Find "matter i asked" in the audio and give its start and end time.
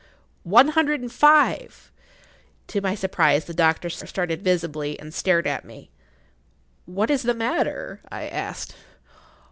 7.35-8.73